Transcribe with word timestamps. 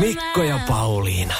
Mikko 0.00 0.42
ja 0.42 0.60
Pauliina. 0.68 1.34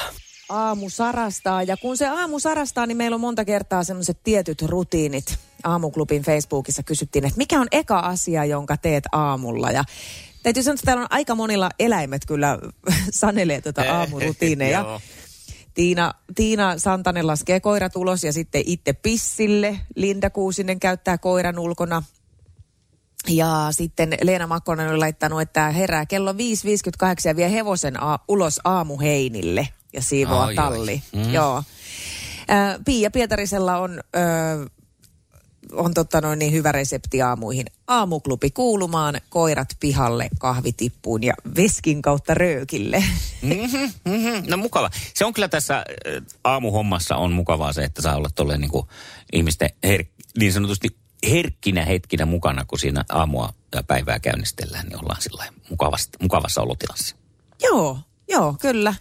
aamu 0.49 0.89
sarastaa. 0.89 1.63
Ja 1.63 1.77
kun 1.77 1.97
se 1.97 2.07
aamu 2.07 2.39
sarastaa, 2.39 2.85
niin 2.85 2.97
meillä 2.97 3.15
on 3.15 3.21
monta 3.21 3.45
kertaa 3.45 3.83
semmoiset 3.83 4.17
tietyt 4.23 4.61
rutiinit. 4.61 5.37
Aamuklubin 5.63 6.21
Facebookissa 6.23 6.83
kysyttiin, 6.83 7.25
että 7.25 7.37
mikä 7.37 7.59
on 7.59 7.67
eka 7.71 7.99
asia, 7.99 8.45
jonka 8.45 8.77
teet 8.77 9.03
aamulla. 9.11 9.71
Ja 9.71 9.83
täytyy 10.43 10.63
sanoa, 10.63 10.73
että 10.73 10.85
täällä 10.85 11.01
on 11.01 11.07
aika 11.09 11.35
monilla 11.35 11.69
eläimet 11.79 12.25
kyllä 12.25 12.59
sanelee 13.11 13.61
tuota 13.61 13.81
aamurutiineja. 13.93 14.79
Joo. 14.87 15.01
Tiina, 15.73 16.13
Tiina 16.35 16.77
Santanen 16.77 17.27
laskee 17.27 17.59
koirat 17.59 17.95
ulos 17.95 18.23
ja 18.23 18.33
sitten 18.33 18.63
itse 18.65 18.93
pissille. 18.93 19.79
Linda 19.95 20.29
Kuusinen 20.29 20.79
käyttää 20.79 21.17
koiran 21.17 21.59
ulkona. 21.59 22.03
Ja 23.29 23.67
sitten 23.71 24.17
Leena 24.23 24.47
Makkonen 24.47 24.89
oli 24.89 24.97
laittanut, 24.97 25.41
että 25.41 25.71
herää 25.71 26.05
kello 26.05 26.33
5.58 26.33 26.37
ja 27.25 27.35
vie 27.35 27.51
hevosen 27.51 28.03
a- 28.03 28.19
ulos 28.27 28.59
aamuheinille 28.63 29.67
ja 29.93 30.01
siivoaa 30.01 30.43
Ai, 30.43 30.47
ai. 30.49 30.55
talli. 30.55 31.01
Mm. 31.15 31.33
Joo. 31.33 31.63
Ää, 32.47 32.79
Pia 32.85 33.11
Pietarisella 33.11 33.77
on, 33.77 33.99
ö, 34.15 34.69
on 35.71 35.93
totta 35.93 36.21
noin 36.21 36.39
niin 36.39 36.53
hyvä 36.53 36.71
resepti 36.71 37.21
aamuihin. 37.21 37.65
Aamuklubi 37.87 38.51
kuulumaan, 38.51 39.15
koirat 39.29 39.69
pihalle, 39.79 40.29
kahvitippuun 40.39 41.23
ja 41.23 41.33
veskin 41.55 42.01
kautta 42.01 42.33
röökille. 42.33 43.03
Mm-hmm, 43.41 43.91
mm-hmm. 44.05 44.43
No 44.49 44.57
mukava. 44.57 44.89
Se 45.13 45.25
on 45.25 45.33
kyllä 45.33 45.47
tässä 45.47 45.85
aamuhommassa 46.43 47.15
on 47.15 47.31
mukavaa 47.33 47.73
se, 47.73 47.83
että 47.83 48.01
saa 48.01 48.15
olla 48.15 48.29
tolleen 48.35 48.61
niin 48.61 48.71
ihmisten 49.33 49.69
her- 49.87 50.05
niin 50.39 50.53
sanotusti 50.53 50.97
herkkinä 51.29 51.85
hetkinä 51.85 52.25
mukana, 52.25 52.65
kun 52.65 52.79
siinä 52.79 53.05
aamua 53.09 53.53
ja 53.75 53.83
päivää 53.83 54.19
käynnistellään, 54.19 54.85
niin 54.85 54.99
ollaan 54.99 55.21
sillä 55.21 55.45
mukavasti, 55.69 56.17
mukavassa 56.21 56.61
olotilassa. 56.61 57.15
Joo, 57.61 57.99
joo, 58.29 58.55
kyllä. 58.61 58.93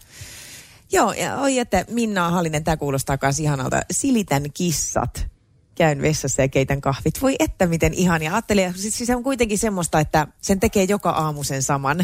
Joo, 0.92 1.12
ja 1.12 1.36
oi, 1.36 1.58
että 1.58 1.84
Minna 1.88 2.30
Hallinen, 2.30 2.64
tämä 2.64 2.76
kuulostaa 2.76 3.18
myös 3.22 3.40
ihanalta. 3.40 3.80
Silitän 3.90 4.44
kissat. 4.54 5.26
Käyn 5.74 6.02
vessassa 6.02 6.42
ja 6.42 6.48
keitän 6.48 6.80
kahvit. 6.80 7.22
Voi 7.22 7.36
että 7.38 7.66
miten 7.66 7.94
ihan. 7.94 8.22
Ja 8.22 8.34
ajattelin, 8.34 8.74
siis 8.74 8.98
se 8.98 9.16
on 9.16 9.22
kuitenkin 9.22 9.58
semmoista, 9.58 10.00
että 10.00 10.26
sen 10.40 10.60
tekee 10.60 10.84
joka 10.84 11.10
aamu 11.10 11.44
sen 11.44 11.62
saman, 11.62 11.98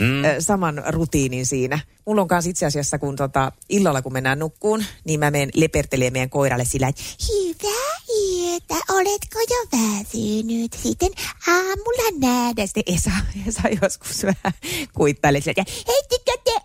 mm. 0.00 0.24
ö, 0.24 0.40
saman 0.40 0.82
rutiinin 0.86 1.46
siinä. 1.46 1.78
Mulla 2.06 2.22
on 2.22 2.28
kanssa 2.28 2.50
itse 2.50 2.66
asiassa, 2.66 2.98
kun 2.98 3.16
tota, 3.16 3.52
illalla 3.68 4.02
kun 4.02 4.12
mennään 4.12 4.38
nukkuun, 4.38 4.84
niin 5.04 5.20
mä 5.20 5.30
menen 5.30 5.50
lepertelemään 5.54 6.12
meidän 6.12 6.30
koiralle 6.30 6.64
sillä, 6.64 6.88
että 6.88 7.02
hyvää 7.28 7.93
yötä, 8.54 8.74
oletko 8.88 9.38
jo 9.50 9.78
väsynyt? 9.78 10.72
Sitten 10.82 11.10
aamulla 11.48 12.18
nähdään. 12.18 12.68
Sitten 12.68 12.94
Esa, 12.94 13.10
Esa 13.48 13.62
joskus 13.82 14.22
vähän 14.22 14.54
kuittailee 14.94 15.40
sillä, 15.40 15.54
että 15.56 15.72
heittikö 15.88 16.32
te 16.44 16.60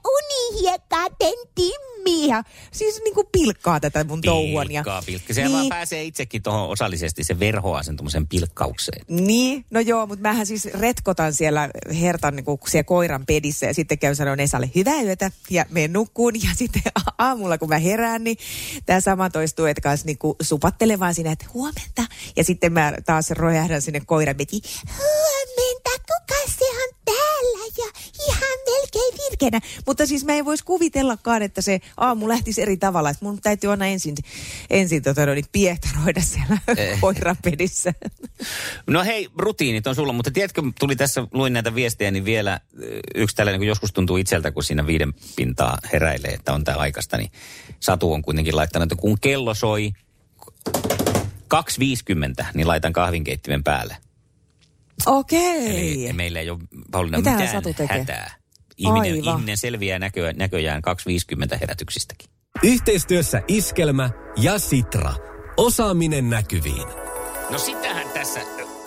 unihiekkaa 0.50 1.08
ten 1.19 1.33
timmiä? 1.55 2.44
Siis 2.72 3.02
niin 3.03 3.14
kuin 3.14 3.28
pilkkaa 3.31 3.80
tätä 3.80 4.04
mun 4.04 4.21
touhuani. 4.21 4.73
ja- 4.73 4.80
Pilkkaa, 4.83 5.02
pilkkaa. 5.05 5.33
Se 5.33 5.42
niin. 5.43 5.52
vaan 5.54 5.70
pääsee 5.70 6.04
itsekin 6.04 6.43
tuohon 6.43 6.70
osallisesti, 6.70 7.23
se 7.23 7.39
verhoaa 7.39 7.83
sen 7.83 7.95
tuommoisen 7.98 8.27
pilkkaukseen. 8.27 9.05
Niin, 9.09 9.65
no 9.71 9.80
joo, 9.80 10.05
mutta 10.05 10.21
mähän 10.21 10.45
siis 10.45 10.65
retkotan 10.65 11.33
siellä 11.33 11.70
hertan 12.02 12.36
niin 12.36 12.43
kuin 12.45 12.59
siellä 12.67 12.83
koiran 12.83 13.26
pedissä 13.26 13.65
ja 13.65 13.73
sitten 13.73 13.99
käyn 13.99 14.15
sanoa 14.15 14.36
Esalle 14.39 14.70
hyvää 14.76 15.02
yötä 15.02 15.32
ja 15.49 15.65
menen 15.70 15.93
nukkuun 15.93 16.36
ja 16.43 16.49
sitten 16.55 16.82
aamulla 17.17 17.58
kun 17.58 17.70
mä 17.70 17.77
herään, 17.77 18.23
niin 18.23 18.38
tämä 18.86 19.02
sama 19.02 19.30
toistuu, 19.30 19.65
että 19.65 19.82
kanssa 19.82 20.05
niin 20.05 20.17
kuin 20.17 20.36
supattelen 20.42 20.99
vaan 20.99 21.15
siinä, 21.15 21.32
että 21.32 21.45
huomenta 21.54 22.04
ja 22.36 22.43
sitten 22.43 22.73
mä 22.73 22.93
taas 23.05 23.32
rojahdan 23.32 23.82
sinne 23.82 23.99
koiran 24.05 24.36
pediin, 24.36 24.61
virkeänä. 29.42 29.66
Mutta 29.86 30.05
siis 30.05 30.26
mä 30.26 30.33
en 30.33 30.45
voisi 30.45 30.64
kuvitellakaan, 30.64 31.42
että 31.42 31.61
se 31.61 31.80
aamu 31.98 32.27
lähtisi 32.30 32.61
eri 32.61 32.77
tavalla, 32.77 33.10
että 33.10 33.26
mun 33.26 33.42
täytyy 33.42 33.72
aina 33.72 33.86
ensin, 33.86 34.16
ensin 34.70 35.04
tota, 35.04 35.26
no, 35.26 35.33
niin 35.33 35.45
piehtaroida 35.52 36.22
siellä 36.22 36.58
Eh. 36.77 37.00
koiran 37.02 37.36
pedissä. 37.44 37.94
No 38.88 39.04
hei, 39.04 39.30
rutiinit 39.38 39.88
on 39.88 39.95
sulla, 39.95 40.14
mutta 40.14 40.32
tiedätkö, 40.32 40.61
tuli 40.80 40.95
tässä, 40.95 41.27
luin 41.33 41.54
näitä 41.54 41.76
viestejä, 41.76 42.11
niin 42.11 42.26
vielä 42.26 42.60
ö, 42.83 43.00
yksi 43.16 43.36
tällainen, 43.36 43.60
kun 43.60 43.67
joskus 43.67 43.94
tuntuu 43.94 44.17
itseltä, 44.17 44.52
kun 44.52 44.64
siinä 44.64 44.88
viiden 44.88 45.14
pintaa 45.36 45.77
heräilee, 45.94 46.32
että 46.32 46.54
on 46.54 46.64
tämä 46.64 46.77
aikaista, 46.77 47.17
niin 47.17 47.32
Satu 47.80 48.14
on 48.14 48.21
kuitenkin 48.21 48.56
laittanut, 48.56 48.92
että 48.92 49.02
kun 49.02 49.17
kello 49.21 49.54
soi 49.54 49.92
2.50, 52.39 52.45
niin 52.54 52.67
laitan 52.67 52.94
kahvinkeittimen 52.94 53.64
päälle. 53.64 53.98
Okei. 55.06 56.06
Eli 56.06 56.14
meillä 56.14 56.39
ei 56.39 56.50
ole, 56.50 56.60
Pauliina, 56.92 57.17
Mitähän 57.17 57.39
mitään 57.42 57.58
Satu 57.64 57.73
tekee? 57.73 57.98
hätää. 58.00 58.39
Ihminen, 58.80 59.14
Aivan. 59.14 59.36
ihminen 59.36 59.58
selviää 59.58 60.00
näkö, 60.00 60.34
näköjään 60.34 60.82
2.50 61.54 61.58
herätyksistäkin. 61.62 62.30
Yhteistyössä 62.64 63.42
Iskelmä 63.48 64.10
ja 64.42 64.60
Sitra. 64.60 65.14
Osaaminen 65.58 66.30
näkyviin. 66.30 66.88
No 67.50 67.58
sitähän 67.58 68.10
tässä 68.10 68.39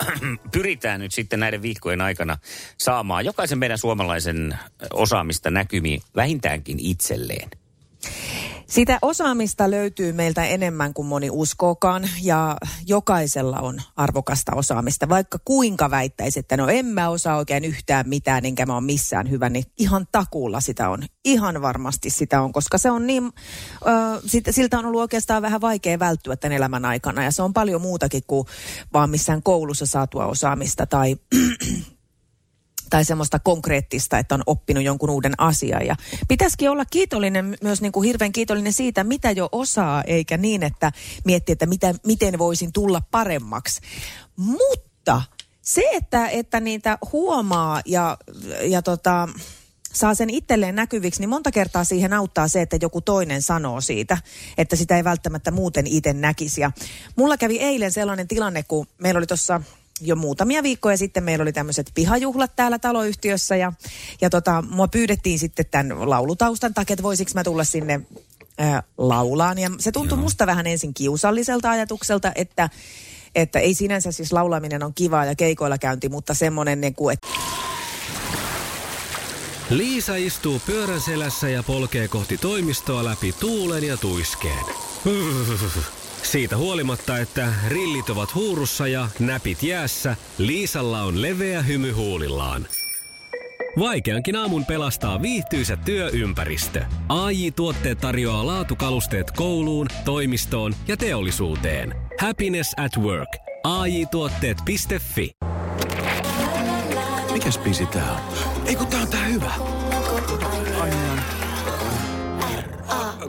pyritään 0.53 0.99
nyt 0.99 1.11
sitten 1.11 1.39
näiden 1.39 1.61
viikkojen 1.61 2.01
aikana 2.01 2.37
saamaan 2.77 3.25
jokaisen 3.25 3.59
meidän 3.59 3.77
suomalaisen 3.77 4.57
osaamista 4.93 5.51
näkymiin 5.51 6.01
vähintäänkin 6.15 6.79
itselleen. 6.79 7.49
Sitä 8.73 8.99
osaamista 9.01 9.71
löytyy 9.71 10.13
meiltä 10.13 10.45
enemmän 10.45 10.93
kuin 10.93 11.05
moni 11.05 11.29
uskookaan 11.31 12.09
ja 12.23 12.57
jokaisella 12.87 13.59
on 13.59 13.81
arvokasta 13.95 14.51
osaamista. 14.55 15.09
Vaikka 15.09 15.39
kuinka 15.45 15.91
väittäisi, 15.91 16.39
että 16.39 16.57
no 16.57 16.67
en 16.67 16.85
mä 16.85 17.09
osaa 17.09 17.37
oikein 17.37 17.65
yhtään 17.65 18.09
mitään 18.09 18.45
enkä 18.45 18.65
mä 18.65 18.73
ole 18.73 18.83
missään 18.83 19.29
hyvä, 19.29 19.49
niin 19.49 19.65
ihan 19.77 20.07
takuulla 20.11 20.61
sitä 20.61 20.89
on. 20.89 21.03
Ihan 21.25 21.61
varmasti 21.61 22.09
sitä 22.09 22.41
on, 22.41 22.53
koska 22.53 22.77
se 22.77 22.91
on 22.91 23.07
niin, 23.07 23.31
ö, 23.87 24.51
siltä 24.51 24.79
on 24.79 24.85
ollut 24.85 25.01
oikeastaan 25.01 25.41
vähän 25.41 25.61
vaikea 25.61 25.99
välttyä 25.99 26.35
tämän 26.35 26.57
elämän 26.57 26.85
aikana 26.85 27.23
ja 27.23 27.31
se 27.31 27.41
on 27.41 27.53
paljon 27.53 27.81
muutakin 27.81 28.23
kuin 28.27 28.47
vaan 28.93 29.09
missään 29.09 29.43
koulussa 29.43 29.85
saatua 29.85 30.25
osaamista 30.25 30.85
tai 30.85 31.15
tai 32.93 33.05
semmoista 33.05 33.39
konkreettista, 33.39 34.19
että 34.19 34.35
on 34.35 34.43
oppinut 34.45 34.83
jonkun 34.83 35.09
uuden 35.09 35.33
asian. 35.37 35.85
Ja 35.85 35.95
pitäisikin 36.27 36.69
olla 36.69 36.85
kiitollinen, 36.85 37.57
myös 37.61 37.81
niin 37.81 37.91
kuin 37.91 38.07
hirveän 38.07 38.31
kiitollinen 38.31 38.73
siitä, 38.73 39.03
mitä 39.03 39.31
jo 39.31 39.49
osaa, 39.51 40.03
eikä 40.07 40.37
niin, 40.37 40.63
että 40.63 40.91
miettii, 41.25 41.53
että 41.53 41.65
mitä, 41.65 41.95
miten 42.05 42.39
voisin 42.39 42.73
tulla 42.73 43.01
paremmaksi. 43.11 43.81
Mutta 44.35 45.21
se, 45.61 45.83
että, 45.91 46.29
että 46.29 46.59
niitä 46.59 46.97
huomaa 47.11 47.81
ja, 47.85 48.17
ja 48.61 48.81
tota, 48.81 49.29
saa 49.93 50.15
sen 50.15 50.29
itselleen 50.29 50.75
näkyviksi, 50.75 51.19
niin 51.19 51.29
monta 51.29 51.51
kertaa 51.51 51.83
siihen 51.83 52.13
auttaa 52.13 52.47
se, 52.47 52.61
että 52.61 52.77
joku 52.81 53.01
toinen 53.01 53.41
sanoo 53.41 53.81
siitä, 53.81 54.17
että 54.57 54.75
sitä 54.75 54.97
ei 54.97 55.03
välttämättä 55.03 55.51
muuten 55.51 55.87
itse 55.87 56.13
näkisi. 56.13 56.61
Ja 56.61 56.71
mulla 57.15 57.37
kävi 57.37 57.57
eilen 57.57 57.91
sellainen 57.91 58.27
tilanne, 58.27 58.63
kun 58.63 58.87
meillä 58.97 59.17
oli 59.17 59.27
tuossa 59.27 59.61
jo 60.01 60.15
muutamia 60.15 60.63
viikkoja 60.63 60.97
sitten 60.97 61.23
meillä 61.23 61.41
oli 61.41 61.53
tämmöiset 61.53 61.91
pihajuhlat 61.93 62.55
täällä 62.55 62.79
taloyhtiössä 62.79 63.55
ja, 63.55 63.73
ja 64.21 64.29
tota, 64.29 64.63
mua 64.69 64.87
pyydettiin 64.87 65.39
sitten 65.39 65.65
tämän 65.71 66.09
laulutaustan 66.09 66.73
takia, 66.73 66.93
että 66.93 67.03
voisiko 67.03 67.31
mä 67.35 67.43
tulla 67.43 67.63
sinne 67.63 68.01
ää, 68.57 68.83
laulaan. 68.97 69.59
Ja 69.59 69.71
se 69.79 69.91
tuntui 69.91 70.17
Joo. 70.17 70.23
musta 70.23 70.47
vähän 70.47 70.67
ensin 70.67 70.93
kiusalliselta 70.93 71.69
ajatukselta, 71.69 72.31
että, 72.35 72.69
että 73.35 73.59
ei 73.59 73.73
sinänsä 73.73 74.11
siis 74.11 74.33
laulaminen 74.33 74.83
on 74.83 74.93
kivaa 74.93 75.25
ja 75.25 75.35
keikoilla 75.35 75.77
käynti, 75.77 76.09
mutta 76.09 76.33
semmoinen, 76.33 76.81
niin 76.81 76.95
kuin, 76.95 77.13
että 77.13 77.27
Liisa 79.69 80.15
istuu 80.15 80.61
pyörän 80.65 81.01
selässä 81.01 81.49
ja 81.49 81.63
polkee 81.63 82.07
kohti 82.07 82.37
toimistoa 82.37 83.03
läpi 83.03 83.33
tuulen 83.39 83.83
ja 83.83 83.97
tuiskeen. 83.97 84.65
Siitä 86.23 86.57
huolimatta, 86.57 87.17
että 87.17 87.53
rillit 87.67 88.09
ovat 88.09 88.35
huurussa 88.35 88.87
ja 88.87 89.07
näpit 89.19 89.63
jäässä, 89.63 90.15
Liisalla 90.37 91.01
on 91.01 91.21
leveä 91.21 91.61
hymy 91.61 91.91
huulillaan. 91.91 92.67
Vaikeankin 93.79 94.35
aamun 94.35 94.65
pelastaa 94.65 95.21
viihtyisä 95.21 95.77
työympäristö. 95.77 96.85
AI 97.09 97.51
Tuotteet 97.51 97.97
tarjoaa 97.97 98.45
laatukalusteet 98.45 99.31
kouluun, 99.31 99.87
toimistoon 100.05 100.75
ja 100.87 100.97
teollisuuteen. 100.97 101.95
Happiness 102.19 102.73
at 102.77 102.97
work. 102.97 103.29
AJ-tuotteet.fi. 103.63 105.31
Mikäs 107.33 107.57
biisi 107.57 107.85
tää 107.85 108.11
on? 108.11 108.19
Ei 108.65 108.75
kun 108.75 108.87
tää 108.87 109.01
on 109.01 109.07
tää 109.07 109.25
hyvä. 109.25 109.51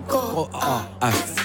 K-A-F. 0.08 1.44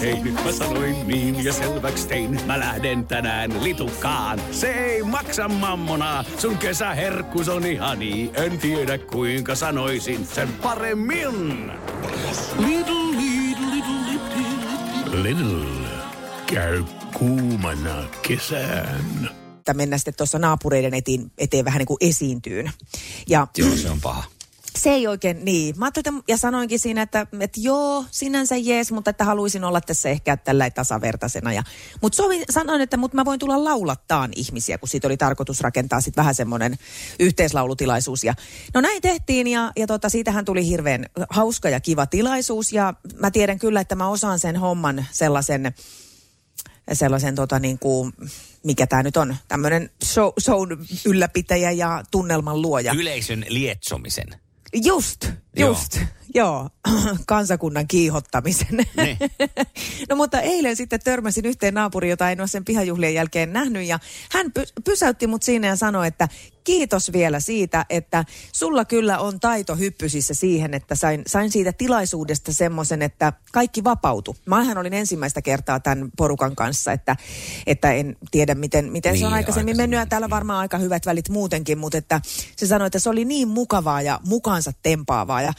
Hei, 0.00 0.22
nyt 0.22 0.44
mä 0.44 0.52
sanoin 0.52 1.06
niin 1.06 1.44
ja 1.44 1.52
selväks 1.52 2.06
tein. 2.06 2.40
Mä 2.46 2.58
lähden 2.58 3.06
tänään 3.06 3.64
litukaan. 3.64 4.40
Se 4.50 4.72
ei 4.72 5.02
maksa 5.02 5.48
mammona. 5.48 6.24
Sun 6.38 6.58
kesäherkkus 6.58 7.48
on 7.48 7.66
ihani. 7.66 8.30
En 8.34 8.58
tiedä 8.58 8.98
kuinka 8.98 9.54
sanoisin 9.54 10.26
sen 10.26 10.48
paremmin. 10.62 11.72
Little, 12.58 12.94
little, 13.16 13.66
little, 13.70 14.12
little, 14.12 15.22
little. 15.22 15.88
Käy 16.46 16.84
kuumana 17.18 18.04
kesään. 18.28 19.30
Että 19.58 19.74
mennä 19.74 19.98
sitten 19.98 20.14
tuossa 20.16 20.38
naapureiden 20.38 20.94
etiin, 20.94 21.32
eteen 21.38 21.64
vähän 21.64 21.78
niin 21.78 21.86
kuin 21.86 21.98
esiintyyn. 22.00 22.70
Ja 23.28 23.46
Joo, 23.58 23.76
se 23.76 23.90
on 23.90 24.00
paha. 24.00 24.24
Se 24.78 24.90
ei 24.90 25.06
oikein 25.06 25.44
niin. 25.44 25.78
Mä 25.78 25.84
ajattelin, 25.84 26.22
ja 26.28 26.36
sanoinkin 26.36 26.78
siinä, 26.78 27.02
että, 27.02 27.26
että 27.40 27.60
joo, 27.60 28.04
sinänsä 28.10 28.56
jees, 28.56 28.92
mutta 28.92 29.10
että 29.10 29.24
haluaisin 29.24 29.64
olla 29.64 29.80
tässä 29.80 30.08
ehkä 30.08 30.36
tällä 30.36 30.70
tasavertaisena. 30.70 31.52
Ja, 31.52 31.62
mutta 32.02 32.16
sovi, 32.16 32.44
sanoin, 32.50 32.80
että 32.80 32.96
mutta 32.96 33.16
mä 33.16 33.24
voin 33.24 33.38
tulla 33.38 33.64
laulattaan 33.64 34.30
ihmisiä, 34.36 34.78
kun 34.78 34.88
siitä 34.88 35.08
oli 35.08 35.16
tarkoitus 35.16 35.60
rakentaa 35.60 36.00
sitten 36.00 36.22
vähän 36.22 36.34
semmoinen 36.34 36.78
yhteislaulutilaisuus. 37.20 38.24
Ja, 38.24 38.34
no 38.74 38.80
näin 38.80 39.02
tehtiin 39.02 39.46
ja, 39.46 39.72
ja 39.76 39.86
tota, 39.86 40.08
siitähän 40.08 40.44
tuli 40.44 40.68
hirveän 40.68 41.06
hauska 41.30 41.68
ja 41.68 41.80
kiva 41.80 42.06
tilaisuus. 42.06 42.72
Ja 42.72 42.94
mä 43.18 43.30
tiedän 43.30 43.58
kyllä, 43.58 43.80
että 43.80 43.94
mä 43.94 44.08
osaan 44.08 44.38
sen 44.38 44.56
homman 44.56 45.06
sellaisen 45.10 45.74
sellaisen 46.92 47.34
tota 47.34 47.58
niin 47.58 47.78
kuin, 47.78 48.12
mikä 48.64 48.86
tämä 48.86 49.02
nyt 49.02 49.16
on, 49.16 49.36
tämmöinen 49.48 49.90
show, 50.04 50.32
shown 50.40 50.86
ylläpitäjä 51.06 51.70
ja 51.70 52.02
tunnelman 52.10 52.62
luoja. 52.62 52.92
Yleisön 52.92 53.44
lietsomisen. 53.48 54.43
Just, 54.74 55.22
Joo. 55.22 55.43
Just, 55.56 55.98
joo, 56.34 56.70
kansakunnan 57.26 57.88
kiihottamisen. 57.88 58.86
Niin. 58.96 59.18
no 60.10 60.16
mutta 60.16 60.40
eilen 60.40 60.76
sitten 60.76 61.00
törmäsin 61.04 61.46
yhteen 61.46 61.74
naapuriin, 61.74 62.10
jota 62.10 62.30
en 62.30 62.40
ole 62.40 62.48
sen 62.48 62.64
pihajuhlien 62.64 63.14
jälkeen 63.14 63.52
nähnyt 63.52 63.86
ja 63.86 63.98
hän 64.30 64.46
py- 64.46 64.82
pysäytti 64.84 65.26
mut 65.26 65.42
siinä 65.42 65.66
ja 65.66 65.76
sanoi, 65.76 66.06
että 66.06 66.28
kiitos 66.64 67.12
vielä 67.12 67.40
siitä, 67.40 67.86
että 67.90 68.24
sulla 68.52 68.84
kyllä 68.84 69.18
on 69.18 69.40
taito 69.40 69.76
hyppysissä 69.76 70.34
siihen, 70.34 70.74
että 70.74 70.94
sain, 70.94 71.22
sain 71.26 71.50
siitä 71.50 71.72
tilaisuudesta 71.72 72.52
semmoisen, 72.52 73.02
että 73.02 73.32
kaikki 73.52 73.84
vapautu. 73.84 74.36
Mähän 74.46 74.78
olin 74.78 74.94
ensimmäistä 74.94 75.42
kertaa 75.42 75.80
tämän 75.80 76.10
porukan 76.16 76.56
kanssa, 76.56 76.92
että, 76.92 77.16
että 77.66 77.92
en 77.92 78.16
tiedä 78.30 78.54
miten, 78.54 78.92
miten 78.92 79.18
se 79.18 79.24
on 79.24 79.30
Niin, 79.30 79.36
aikaisemmin 79.36 79.76
mennyt 79.76 79.96
ja 79.96 80.00
aikaisemmin, 80.00 80.10
täällä 80.10 80.30
varmaan 80.30 80.58
aika 80.58 80.78
hyvät 80.78 81.06
välit 81.06 81.28
muutenkin, 81.28 81.78
mutta 81.78 81.98
että 81.98 82.20
se 82.56 82.66
sanoi, 82.66 82.86
että 82.86 82.98
se 82.98 83.10
oli 83.10 83.24
niin 83.24 83.48
mukavaa 83.48 84.02
ja 84.02 84.20
mukaansa 84.26 84.72
tempaavaa 84.82 85.42
ja 85.44 85.52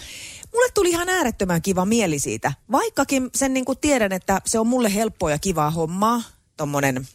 mulle 0.53 0.71
tuli 0.73 0.89
ihan 0.89 1.09
äärettömän 1.09 1.61
kiva 1.61 1.85
mieli 1.85 2.19
siitä. 2.19 2.53
Vaikkakin 2.71 3.29
sen 3.35 3.53
niin 3.53 3.65
kuin 3.65 3.77
tiedän, 3.77 4.11
että 4.11 4.41
se 4.45 4.59
on 4.59 4.67
mulle 4.67 4.93
helppoa 4.93 5.31
ja 5.31 5.39
kivaa 5.39 5.71
hommaa, 5.71 6.21
tommonen 6.57 7.07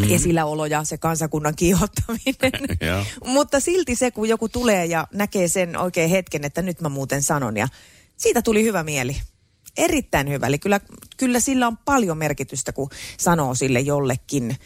mm. 0.00 0.10
esilläolo 0.10 0.66
ja 0.66 0.84
se 0.84 0.98
kansakunnan 0.98 1.56
kiihottaminen. 1.56 2.78
Mutta 3.34 3.60
silti 3.60 3.96
se, 3.96 4.10
kun 4.10 4.28
joku 4.28 4.48
tulee 4.48 4.86
ja 4.86 5.06
näkee 5.12 5.48
sen 5.48 5.76
oikein 5.76 6.10
hetken, 6.10 6.44
että 6.44 6.62
nyt 6.62 6.80
mä 6.80 6.88
muuten 6.88 7.22
sanon 7.22 7.56
ja 7.56 7.68
siitä 8.16 8.42
tuli 8.42 8.64
hyvä 8.64 8.82
mieli. 8.82 9.16
Erittäin 9.76 10.28
hyvä. 10.28 10.46
Eli 10.46 10.58
kyllä, 10.58 10.80
kyllä 11.16 11.40
sillä 11.40 11.66
on 11.66 11.76
paljon 11.76 12.18
merkitystä, 12.18 12.72
kun 12.72 12.90
sanoo 13.18 13.54
sille 13.54 13.80
jollekin 13.80 14.56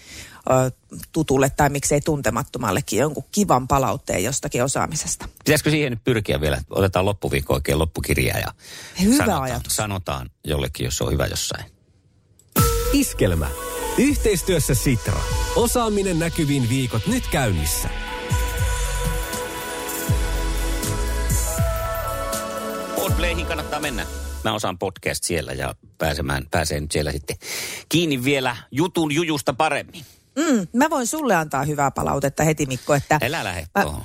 ö, 0.51 0.71
tutulle 1.13 1.51
tai 1.51 1.71
miksei 1.71 2.01
tuntemattomallekin 2.01 2.99
jonkun 2.99 3.25
kivan 3.33 3.69
palautteen 3.69 4.25
jostakin 4.25 4.65
osaamisesta. 4.65 5.29
Pitäisikö 5.45 5.71
siihen 5.71 5.93
nyt 5.93 6.05
pyrkiä 6.05 6.41
vielä? 6.41 6.63
Otetaan 6.71 7.05
loppuviikko 7.05 7.55
oikein 7.55 7.79
loppukirja 7.79 8.39
ja 8.39 8.47
Hyvä 9.03 9.17
sanotaan, 9.17 9.43
ajatus. 9.43 9.77
sanotaan 9.77 10.31
jollekin, 10.45 10.85
jos 10.85 10.97
se 10.97 11.05
on 11.05 11.13
hyvä 11.13 11.27
jossain. 11.27 11.65
Iskelmä. 12.93 13.49
Yhteistyössä 13.99 14.75
Sitra. 14.75 15.21
Osaaminen 15.57 16.19
näkyviin 16.19 16.69
viikot 16.69 17.07
nyt 17.07 17.27
käynnissä. 17.27 17.89
Podplayhin 22.97 23.47
kannattaa 23.47 23.81
mennä. 23.81 24.07
Mä 24.45 24.55
osaan 24.55 24.79
podcast 24.79 25.25
siellä 25.25 25.53
ja 25.53 25.75
pääsemään, 25.99 26.47
pääsee 26.51 26.81
nyt 26.81 26.93
siellä 26.93 27.13
sitten 27.13 27.37
kiinni 27.89 28.25
vielä 28.25 28.57
jutun 28.71 29.13
jujusta 29.13 29.55
paremmin. 29.55 30.05
Mm, 30.37 30.67
mä 30.73 30.91
voin 30.91 31.07
sulle 31.07 31.35
antaa 31.35 31.65
hyvää 31.65 31.91
palautetta 31.91 32.45
heti 32.45 32.67
Mikko, 32.67 32.95
että 32.95 33.19
Älä 33.23 33.45
lähde 33.45 33.67
Mä- 33.75 34.05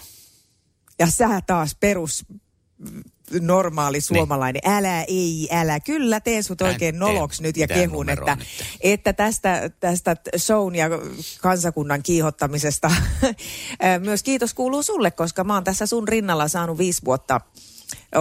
ja 0.99 1.07
sä 1.07 1.41
taas 1.47 1.75
perus 1.79 2.25
normaali 3.41 4.01
suomalainen. 4.01 4.61
Älä, 4.65 5.03
ei, 5.03 5.47
älä. 5.51 5.79
Kyllä 5.79 6.19
teen 6.19 6.43
sut 6.43 6.61
oikein 6.61 6.95
tee 6.95 6.99
noloks 6.99 7.41
nyt 7.41 7.57
ja 7.57 7.67
kehun, 7.67 8.09
että, 8.09 8.35
nyt. 8.35 8.47
että 8.81 9.13
tästä, 9.13 9.69
tästä 9.79 10.15
shown 10.37 10.75
ja 10.75 10.89
kansakunnan 11.41 12.03
kiihottamisesta 12.03 12.91
myös 14.05 14.23
kiitos 14.23 14.53
kuuluu 14.53 14.83
sulle, 14.83 15.11
koska 15.11 15.43
mä 15.43 15.53
oon 15.53 15.63
tässä 15.63 15.85
sun 15.85 16.07
rinnalla 16.07 16.47
saanut 16.47 16.77
viisi 16.77 17.01
vuotta 17.05 17.41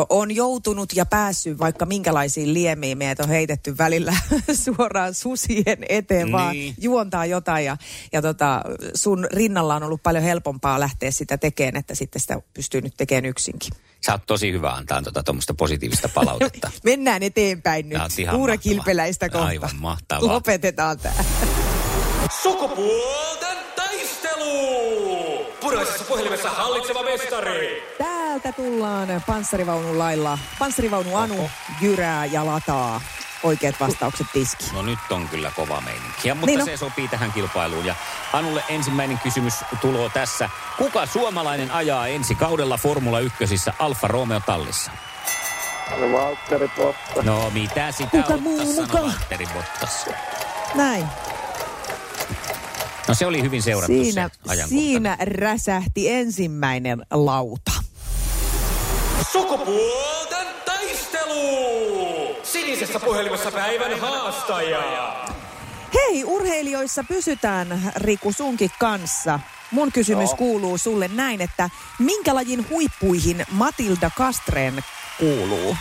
on 0.09 0.37
joutunut 0.37 0.93
ja 0.97 1.07
päässyt 1.07 1.59
vaikka 1.59 1.87
minkälaisiin 1.87 2.55
liemiin. 2.55 2.99
Meidät 2.99 3.21
on 3.21 3.29
heitetty 3.29 3.79
välillä 3.79 4.15
suoraan 4.65 5.15
susien 5.15 5.79
eteen, 5.89 6.33
vaan 6.33 6.53
Niin. 6.53 6.75
juontaa 6.81 7.27
jotain. 7.27 7.65
Ja, 7.65 7.77
ja 8.13 8.23
tota, 8.23 8.63
sun 8.95 9.27
rinnalla 9.33 9.75
on 9.75 9.83
ollut 9.83 10.03
paljon 10.03 10.25
helpompaa 10.25 10.81
lähteä 10.81 11.11
sitä 11.11 11.39
tekemään, 11.39 11.77
että 11.77 11.95
sitten 11.95 12.21
sitä 12.21 12.41
pystyy 12.55 12.81
nyt 12.81 12.95
tekemään 12.97 13.25
yksinkin. 13.27 13.73
Sä 14.07 14.13
oot 14.13 14.27
tosi 14.27 14.53
hyvä 14.53 14.71
antaa 14.71 15.03
tuota 15.03 15.23
tuommoista 15.23 15.55
positiivista 15.55 16.09
palautetta. 16.09 16.71
Mennään 16.85 17.23
eteenpäin 17.23 17.89
nyt. 17.89 17.99
Mahtavaa. 17.99 18.57
kilpeläistä 18.57 19.29
kohta. 19.29 19.47
Aivan 19.47 19.77
mahtavaa. 19.77 20.33
Lopetetaan 20.33 20.99
tämä. 20.99 21.25
Sukupuolten 22.43 23.32
Puraisessa 25.83 26.09
puhelimessa 26.09 26.51
hallitseva 26.51 27.03
mestari. 27.03 27.95
Täältä 27.99 28.53
tullaan 28.53 29.09
panssarivaunun 29.27 29.99
lailla. 29.99 30.39
Panssarivaunu 30.59 31.17
Anu 31.17 31.51
jyrää 31.81 32.25
ja 32.25 32.47
lataa 32.47 33.01
oikeat 33.43 33.75
vastaukset 33.81 34.27
tiski. 34.33 34.65
No 34.73 34.83
nyt 34.83 34.99
on 35.11 35.29
kyllä 35.29 35.53
kova 35.57 35.81
meininki. 35.81 36.35
Mutta 36.35 36.47
Niin 36.47 36.61
on. 36.61 36.67
se 36.67 36.77
sopii 36.77 37.09
tähän 37.09 37.33
kilpailuun. 37.33 37.85
Ja 37.87 37.95
Anulle 38.33 38.65
ensimmäinen 38.69 39.19
kysymys 39.19 39.55
tuloo 39.81 40.09
tässä. 40.09 40.51
Kuka 40.79 41.07
suomalainen 41.07 41.71
ajaa 41.71 42.07
ensi 42.07 42.35
kaudella 42.35 42.77
Formula 42.77 43.21
1 43.21 43.37
Alfa 43.79 44.09
Romeo 44.09 44.41
tallissa? 44.47 44.91
No 46.01 46.13
Valtteri 46.13 46.71
Bottas. 46.77 47.25
No 47.25 47.51
mitä 47.51 47.93
sitä 47.93 48.11
Kuka 48.11 48.19
ottaa 48.23 48.37
muu 48.37 48.75
mukaan? 48.75 49.05
Valtteri 49.05 49.47
Bottas? 49.55 50.07
Näin. 50.75 51.07
No 53.09 53.15
se 53.15 53.27
oli 53.27 53.43
hyvin 53.43 53.63
seurattu 53.63 53.93
Siinä, 54.05 54.29
se 54.29 54.39
ajankohta. 54.49 54.69
siinä 54.69 55.17
räsähti 55.21 56.11
ensimmäinen 56.11 57.07
lauta. 57.11 57.73
Sukupuolten 59.33 60.47
taistelu! 60.65 62.37
Sinisessä 62.43 63.01
puhelimessa 63.01 63.51
päivän 63.51 64.01
haastaja. 64.01 65.25
Hei, 65.95 66.25
urheilijoissa 66.25 67.05
pysytään 67.09 67.93
Riku 67.97 68.33
sunkin 68.33 68.71
kanssa. 68.79 69.41
Mun 69.71 69.93
kysymys 69.93 70.31
Joo. 70.31 70.37
kuuluu 70.37 70.79
sulle 70.79 71.09
näin, 71.09 71.41
että 71.41 71.71
minkä 71.99 72.35
lajin 72.35 72.67
huippuihin 72.71 73.47
Matilda 73.51 74.11
Kastreen 74.17 74.85
kuuluu? 75.19 75.77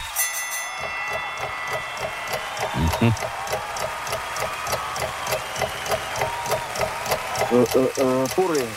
Puri. 8.36 8.70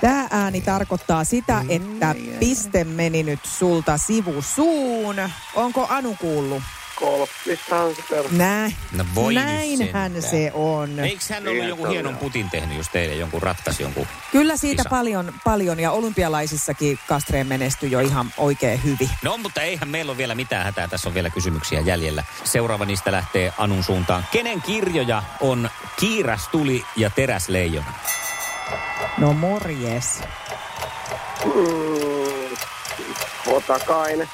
Tämä 0.00 0.26
ääni 0.30 0.60
tarkoittaa 0.60 1.24
sitä, 1.24 1.64
että 1.68 2.14
piste 2.38 2.84
meni 2.84 3.22
nyt 3.22 3.40
sulta 3.44 3.98
sivusuun. 3.98 5.16
Onko 5.54 5.86
Anu 5.90 6.16
kuullut? 6.20 6.62
Golfissahan 7.02 7.94
se 7.94 8.02
perustuu. 8.10 8.38
Nä, 8.38 8.70
No 8.92 9.04
voi 9.14 9.34
nyt 9.34 9.44
näinhän 9.44 9.78
sentään. 10.12 10.22
se 10.22 10.50
on. 10.54 11.00
Eikö 11.00 11.24
hän 11.30 11.48
ollut 11.48 11.80
on 11.80 11.90
hienon 11.90 12.16
putin 12.16 12.50
tehnyt, 12.50 12.76
jos 12.78 12.88
teille 12.88 13.14
jonkun 13.14 13.42
rattasi 13.42 13.82
jonkun? 13.82 14.06
Kyllä 14.32 14.56
siitä 14.56 14.82
Kisa. 14.82 14.90
paljon, 14.90 15.34
paljon 15.44 15.80
ja 15.80 15.90
olympialaisissakin 15.92 16.98
Kastreen 17.08 17.46
menestyi 17.46 17.90
jo 17.90 18.00
ihan 18.00 18.32
oikein 18.36 18.84
hyvin. 18.84 19.10
No, 19.22 19.36
mutta 19.38 19.62
eihän 19.62 19.88
meillä 19.88 20.10
ole 20.10 20.16
vielä 20.18 20.34
mitään 20.34 20.64
hätää. 20.64 20.88
Tässä 20.88 21.08
on 21.08 21.14
vielä 21.14 21.30
kysymyksiä 21.30 21.80
jäljellä. 21.80 22.24
Seuraava 22.44 22.84
niistä 22.84 23.12
lähtee 23.12 23.52
Anun 23.58 23.82
suuntaan. 23.84 24.26
Kenen 24.32 24.62
kirjoja 24.62 25.22
on 25.40 25.70
Kiiras 26.00 26.48
tuli 26.48 26.84
ja 26.96 27.10
Teräsleijona? 27.10 27.92
No 29.18 29.32
morjes. 29.32 30.20
Mm, 31.44 32.56
Otakainen. 33.46 34.28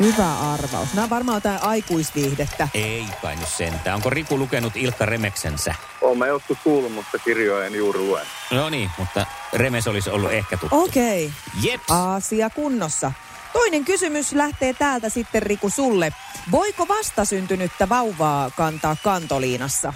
Hyvä 0.00 0.38
arvaus. 0.52 0.94
Nämä 0.94 1.04
on 1.04 1.10
varmaan 1.10 1.36
jotain 1.36 1.62
aikuisviihdettä. 1.62 2.68
Ei 2.74 3.06
kai 3.22 3.36
nyt 3.36 3.48
sentään. 3.48 3.96
Onko 3.96 4.10
Riku 4.10 4.38
lukenut 4.38 4.76
Ilkka 4.76 5.06
Remeksensä? 5.06 5.74
Olen 6.00 6.18
mä 6.18 6.26
joskus 6.26 6.58
kuullut, 6.64 6.92
mutta 6.92 7.18
kirjoja 7.18 7.66
en 7.66 7.74
juuri 7.74 7.98
lue. 7.98 8.20
No 8.50 8.68
niin, 8.70 8.90
mutta 8.98 9.26
Remes 9.52 9.86
olisi 9.86 10.10
ollut 10.10 10.32
ehkä 10.32 10.56
tuttu. 10.56 10.82
Okei. 10.82 11.32
Jeps. 11.62 11.90
Asia 11.90 12.50
kunnossa. 12.50 13.12
Toinen 13.52 13.84
kysymys 13.84 14.32
lähtee 14.32 14.74
täältä 14.74 15.08
sitten 15.08 15.42
Riku 15.42 15.70
sulle. 15.70 16.12
Voiko 16.50 16.88
vastasyntynyttä 16.88 17.88
vauvaa 17.88 18.50
kantaa 18.50 18.96
kantoliinassa? 19.02 19.92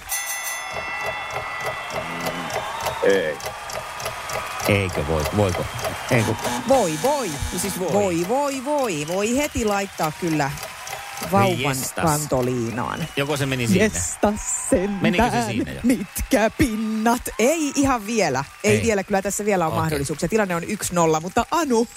Ei. 3.03 3.37
Eikö 4.69 5.07
voi, 5.07 5.23
voiko? 5.37 5.65
Eikö? 6.11 6.35
Voi, 6.69 6.93
voi. 7.03 7.31
Siis 7.57 7.79
voi. 7.81 7.93
Voi, 7.93 8.27
voi, 8.29 8.65
voi. 8.65 9.07
Voi 9.09 9.37
heti 9.37 9.65
laittaa 9.65 10.13
kyllä 10.21 10.51
vauvan 11.33 11.59
Jestas. 11.59 12.05
kantoliinaan. 12.05 13.07
Joko 13.17 13.37
se 13.37 13.47
meni 13.47 13.67
sinne? 13.67 13.83
Jesta 13.85 14.33
sentään, 14.71 14.99
Menikö 15.03 15.31
se 15.31 15.43
siinä 15.47 15.73
jo? 15.73 15.81
mitkä 15.83 16.51
pinnat. 16.59 17.23
Ei 17.39 17.73
ihan 17.75 18.07
vielä. 18.07 18.45
Ei, 18.65 18.77
Ei. 18.77 18.83
vielä, 18.83 19.05
kyllä 19.05 19.23
tässä 19.23 19.45
vielä 19.45 19.67
on 19.67 19.73
Okei. 19.73 19.81
mahdollisuuksia. 19.83 20.29
Tilanne 20.29 20.55
on 20.57 20.63
1-0, 20.63 21.21
mutta 21.21 21.47
Anu, 21.51 21.89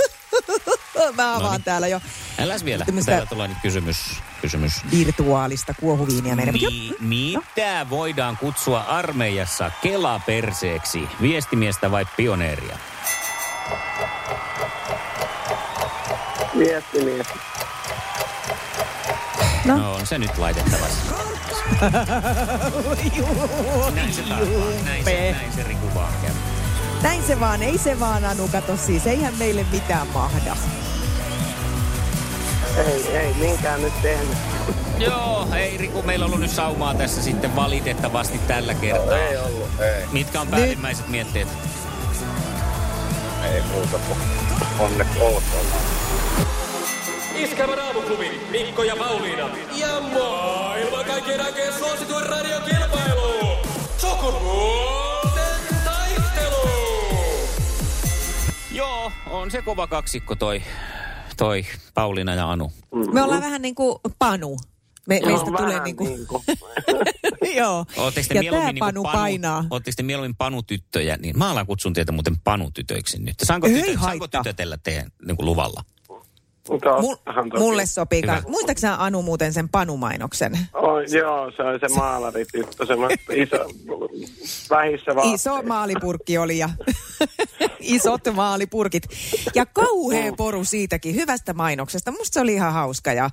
mä 1.17 1.29
avaan 1.36 1.43
Noniin. 1.43 1.63
täällä 1.63 1.88
jo 1.88 2.01
Äläs 2.39 2.65
vielä. 2.65 2.86
Tämmöistä- 2.86 3.12
Täällä 3.12 3.25
tulee 3.25 3.48
nyt 3.48 3.58
kysymys. 3.62 3.98
kysymys. 4.41 4.74
virtuaalista 4.91 5.74
kuohuviiniä 5.79 6.36
meidän. 6.36 6.53
Mi- 6.53 6.93
mitä 7.00 7.86
voidaan 7.89 8.38
kutsua 8.38 8.79
armeijassa 8.82 9.72
kelaperseeksi? 9.82 11.00
Viestimiestä 11.22 11.91
vai 11.91 12.05
pioneeria? 12.17 12.77
Viestimies. 16.58 17.27
No. 19.65 19.77
No 19.77 19.94
on 19.94 20.08
se 20.08 20.18
nyt 20.18 20.38
laitettavassa. 20.38 21.13
näin 23.96 24.13
se 24.13 24.22
taas 24.22 24.39
vaan. 24.39 24.86
Näin 24.86 25.03
se, 25.03 25.32
näin 25.32 25.53
se 25.53 25.63
Riku 25.63 25.88
vaan 25.96 26.13
käy. 26.22 26.32
Näin 27.01 27.24
se 27.24 27.39
vaan, 27.39 27.63
ei 27.63 27.77
se 27.77 28.00
vaan 28.00 28.25
Anu, 28.25 28.48
kato 28.48 28.77
siis, 28.77 29.08
eihän 29.08 29.34
meille 29.38 29.65
mitään 29.72 30.08
mahda. 30.08 30.56
Ei, 32.77 33.18
ei 33.18 33.34
minkään 33.34 33.82
nyt 33.82 34.01
tehnyt. 34.01 34.38
Joo, 34.98 35.48
ei 35.56 35.77
Riku, 35.77 36.01
meillä 36.01 36.25
on 36.25 36.30
ollut 36.30 36.42
nyt 36.42 36.51
saumaa 36.51 36.94
tässä 36.94 37.22
sitten 37.24 37.56
valitettavasti 37.56 38.38
tällä 38.38 38.74
kertaa. 38.74 39.18
Ei 39.18 39.38
ollut, 39.38 39.82
ei. 39.82 40.06
Mitkä 40.12 40.42
on 40.42 40.48
päällimmäiset 40.48 41.08
mietteet? 41.08 41.48
Ei 43.44 43.62
muuta 43.62 43.98
kuin 44.08 44.20
onneksi 44.80 45.20
olkoon. 45.20 45.66
Iskävä 47.36 47.76
raamuklubi, 47.76 48.42
Mikko 48.52 48.84
ja 48.84 48.96
Pauliina. 48.96 49.50
Ja 49.76 50.02
maailman 50.02 51.06
kaikkien 51.06 51.42
aikeen 51.46 51.74
suosituen 51.74 52.26
radiokilpailu. 52.26 53.58
Sukupuolten 53.98 55.76
taistelu. 55.86 56.70
Joo, 58.72 59.12
on 59.30 59.52
se 59.52 59.62
kova 59.62 59.88
kaksikko 59.88 60.36
toi, 60.36 60.62
toi 61.38 61.66
Pauliina 61.94 62.36
ja 62.36 62.52
Anu. 62.52 62.72
Me 63.14 63.22
ollaan 63.22 63.42
vähän 63.42 63.62
niin 63.62 63.76
kuin 63.76 64.00
Panu. 64.20 64.58
Me, 65.08 65.20
No, 65.20 65.28
meistä 65.28 65.52
tulee 65.58 65.84
niin 65.84 65.96
kuin, 65.96 66.10
niin 66.10 66.28
kuin. 66.28 66.44
joo. 67.56 67.86
Ootteko 67.98 68.28
te 68.28 68.36
Ja 68.36 68.42
mieluummin 68.42 68.76
tämä 68.80 68.92
niinku 68.92 69.04
Panu 69.04 69.18
painaa. 69.18 69.66
Ootteko 69.70 69.94
te 69.98 70.04
mieluummin 70.04 70.36
panutyttöjä? 70.36 71.18
Niin 71.18 71.38
mä 71.38 71.52
alan 71.52 71.66
kutsun 71.66 71.94
teitä 71.94 72.12
muuten 72.12 72.40
panutytöiksi 72.44 73.20
nyt. 73.22 73.36
Saanko, 73.44 73.68
tytö, 73.68 74.00
saanko 74.02 74.28
tytötellä 74.28 74.78
teidän 74.78 75.12
niin 75.26 75.36
kuin 75.38 75.46
luvalla? 75.46 75.84
Mul, 77.01 77.15
mulle 77.60 77.86
sopii. 77.86 78.22
Hyvä. 78.22 78.41
Muistaaksä 78.48 78.96
Anu 79.03 79.22
muuten 79.22 79.53
sen 79.53 79.70
Panu-mainoksen? 79.70 80.58
Oh, 80.74 81.00
joo, 81.17 81.51
se 81.51 81.63
on 81.63 81.79
se 81.79 81.96
maalarityttö, 81.96 82.86
se 82.86 82.93
iso, 83.36 83.58
vähissä 84.70 85.15
vaatteissa. 85.15 85.50
Iso 85.51 85.62
maalipurkki 85.67 86.38
oli 86.38 86.58
ja 86.58 86.70
isot 87.79 88.22
maalipurkit. 88.34 89.03
Ja 89.55 89.65
kauhea 89.65 90.34
poru 90.38 90.63
siitäkin, 90.65 91.15
hyvästä 91.15 91.53
mainoksesta. 91.53 92.12
Musta 92.12 92.34
se 92.34 92.39
oli 92.41 92.53
ihan 92.53 92.74
hauska 92.74 93.13
ja 93.13 93.29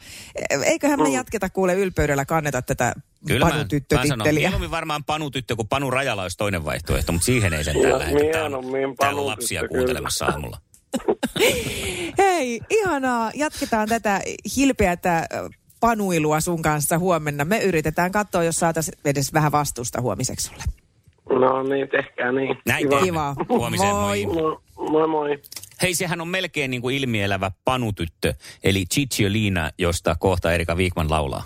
eiköhän 0.64 1.02
me 1.02 1.08
jatketa 1.08 1.50
kuule 1.50 1.75
ylpeydellä 1.75 2.25
kanneta 2.25 2.62
tätä 2.62 2.94
Kyllä 3.26 3.46
Panu-tyttötitteliä. 3.46 4.32
mieluummin 4.49 4.70
varmaan 4.70 5.04
panutyttö 5.04 5.56
kuin 5.56 5.68
Panu 5.68 5.90
Rajala 5.90 6.22
olisi 6.22 6.37
toinen 6.37 6.64
vaihtoehto, 6.64 7.12
mutta 7.12 7.26
siihen 7.26 7.52
ei 7.52 7.64
sentään 7.64 7.88
Joo, 7.90 7.99
lähdetä. 7.99 8.18
Täällä, 8.32 8.56
on- 8.58 8.64
mieluummin 8.66 8.96
panutyttö, 8.96 9.26
lapsia 9.30 9.60
kyllä. 9.60 9.68
kuuntelemassa 9.75 10.26
aamulla. 10.26 10.58
Hei, 12.18 12.61
ihanaa. 12.70 13.30
Jatketaan 13.35 13.88
tätä 13.88 14.20
hilpeätä 14.56 15.26
panuilua 15.80 16.40
sun 16.40 16.62
kanssa 16.62 16.99
huomenna. 16.99 17.44
Me 17.44 17.59
yritetään 17.59 18.12
katsoa, 18.12 18.44
jos 18.44 18.56
saataisiin 18.56 18.99
edes 19.04 19.32
vähän 19.32 19.52
vastusta 19.52 20.00
huomiseksi 20.00 20.47
sulle. 20.47 20.64
No 21.40 21.62
niin, 21.62 21.88
tehkää 21.88 22.32
niin. 22.32 22.56
Näin 22.66 22.88
Kiva. 22.88 23.00
Kiva. 23.00 23.35
Huomiseen, 23.49 23.94
moi. 23.94 24.26
Moi. 24.26 24.35
Moi, 24.35 24.61
moi 24.90 25.09
moi. 25.09 25.38
Hei, 25.82 25.94
sehän 25.94 26.20
on 26.20 26.28
melkein 26.28 26.70
niin 26.70 26.82
kuin 26.82 26.97
ilmielävä 26.97 27.50
panutyttö, 27.64 28.35
eli 28.64 28.87
Cicciolina, 28.87 29.70
josta 29.78 30.16
kohta 30.20 30.52
Erika 30.52 30.76
Viikman 30.76 31.11
laulaa. 31.11 31.44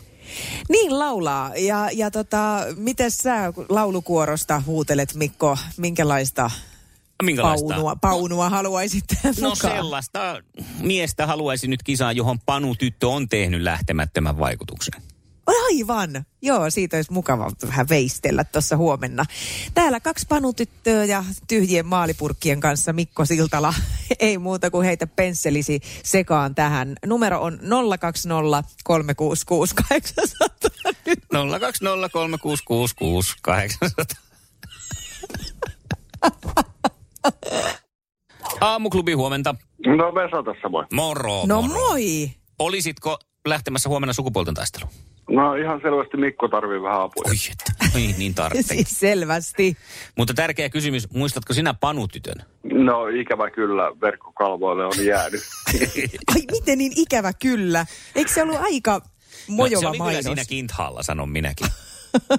Niin 0.68 0.98
laulaa. 0.98 1.52
Ja, 1.56 1.88
ja 1.92 2.10
tota, 2.10 2.66
miten 2.76 3.10
sä 3.10 3.52
laulukuorosta 3.68 4.62
huutelet, 4.66 5.14
Mikko? 5.14 5.58
Minkälaista 5.76 6.50
Minkälaista? 7.22 7.68
paunua, 7.68 7.96
paunua 7.96 8.50
haluaisit 8.50 9.04
No 9.24 9.30
mukaan? 9.50 9.56
sellaista 9.74 10.42
miestä 10.80 11.26
haluaisin 11.26 11.70
nyt 11.70 11.82
kisaan, 11.82 12.16
johon 12.16 12.40
panutyttö 12.40 13.08
on 13.08 13.28
tehnyt 13.28 13.62
lähtemättömän 13.62 14.38
vaikutuksen. 14.38 15.02
Aivan. 15.46 16.24
Joo, 16.42 16.70
siitä 16.70 16.96
olisi 16.96 17.12
mukava 17.12 17.50
vähän 17.66 17.88
veistellä 17.88 18.44
tuossa 18.44 18.76
huomenna. 18.76 19.24
Täällä 19.74 20.00
kaksi 20.00 20.26
panutyttöä 20.28 21.04
ja 21.04 21.24
tyhjien 21.48 21.86
maalipurkkien 21.86 22.60
kanssa 22.60 22.92
Mikko 22.92 23.24
Siltala. 23.24 23.74
Ei 24.18 24.38
muuta 24.38 24.70
kuin 24.70 24.84
heitä 24.84 25.06
pensselisi 25.06 25.80
sekaan 26.04 26.54
tähän. 26.54 26.96
Numero 27.06 27.42
on 27.42 27.58
020 28.00 28.64
366 28.84 29.74
800. 29.74 30.48
Nyt 31.06 31.18
0203666 31.60 33.36
Aamuklubi 38.60 39.12
huomenta. 39.12 39.54
No 39.86 40.14
Vesa 40.14 40.42
tässä 40.42 40.68
moi. 40.68 40.84
Moro, 40.92 41.46
No 41.46 41.62
moro. 41.62 41.80
moi. 41.80 42.30
Olisitko 42.58 43.18
lähtemässä 43.48 43.88
huomenna 43.88 44.12
sukupuolten 44.12 44.54
taisteluun? 44.54 44.92
No 45.30 45.54
ihan 45.54 45.80
selvästi 45.82 46.16
Mikko 46.16 46.48
tarvii 46.48 46.82
vähän 46.82 47.00
apua. 47.00 47.22
Oi, 47.26 47.34
että. 47.52 47.88
Oi, 47.94 48.14
niin 48.18 48.34
tarvitsen. 48.34 48.76
Siis 48.76 49.00
selvästi. 49.00 49.76
Mutta 50.18 50.34
tärkeä 50.34 50.68
kysymys, 50.68 51.10
muistatko 51.12 51.52
sinä 51.52 51.74
panutytön? 51.74 52.36
No 52.72 53.06
ikävä 53.06 53.50
kyllä 53.50 53.82
verkkokalvoille 54.00 54.84
on 54.84 55.06
jäänyt. 55.06 55.40
Ai 56.34 56.42
miten 56.50 56.78
niin 56.78 56.92
ikävä 56.96 57.32
kyllä. 57.32 57.86
Eikö 58.14 58.32
se 58.32 58.42
ollut 58.42 58.60
aika 58.60 59.00
mojova 59.48 59.74
no, 59.74 59.80
se 59.80 59.86
oli 59.86 59.96
kyllä 59.96 60.04
mainos? 60.04 60.24
siinä 60.24 60.44
Kinthalla, 60.44 61.02
sanon 61.02 61.28
minäkin. 61.28 61.66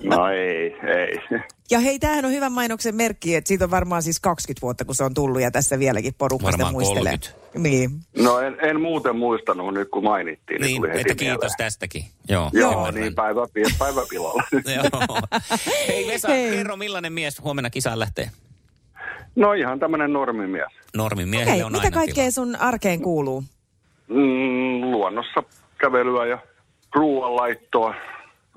No 0.04 0.28
ei, 0.30 0.76
ei. 0.98 1.40
Ja 1.72 1.80
hei, 1.80 2.00
tämähän 2.00 2.26
on 2.26 2.32
hyvän 2.32 2.52
mainoksen 2.52 2.96
merkki, 2.96 3.36
että 3.36 3.48
siitä 3.48 3.64
on 3.66 3.72
varmaan 3.72 4.02
siis 4.04 4.20
20 4.20 4.62
vuotta, 4.62 4.86
kun 4.86 4.96
se 4.96 5.04
on 5.04 5.14
tullut 5.14 5.42
ja 5.42 5.52
tässä 5.52 5.80
vieläkin 5.80 6.14
porukka 6.18 6.52
sitä 6.52 6.64
Varmaan 6.64 6.74
muistelee. 6.74 7.18
30. 7.18 7.46
Niin. 7.70 7.90
No 8.26 8.40
en, 8.40 8.58
en 8.62 8.82
muuten 8.82 9.16
muistanut 9.16 9.74
nyt 9.74 9.90
kun 9.90 10.04
mainittiin. 10.04 10.62
Niin, 10.62 10.86
heti 10.88 11.00
että 11.02 11.16
kiitos 11.16 11.40
mieleen. 11.42 11.58
tästäkin. 11.58 12.04
Joo, 12.30 12.50
Joo, 12.54 12.72
ymmärrän. 12.72 13.02
niin 13.02 13.16
päivä, 13.16 13.42
päivä 13.80 14.02
pilalla. 14.10 14.44
Joo. 14.76 15.20
Hei 15.88 16.08
Vesa, 16.08 16.28
Hei. 16.28 16.52
kerro 16.52 16.78
millainen 16.78 17.14
mies 17.14 17.42
huomenna 17.42 17.70
kisaan 17.70 18.00
lähtee? 18.00 18.30
No 19.36 19.54
ihan 19.54 19.80
tämmönen 19.80 20.14
normimies. 20.14 20.72
Miehelle 21.26 21.52
Hei, 21.52 21.64
on 21.64 21.72
mitä 21.72 21.84
aina 21.84 21.96
kaikkea 21.96 22.14
tilaa. 22.24 22.32
sun 22.32 22.56
arkeen 22.56 23.02
kuuluu? 23.02 23.44
Mm, 24.08 24.82
luonnossa 24.82 25.44
kävelyä 25.78 26.26
ja 26.26 26.38
ruoanlaittoa. 26.96 27.96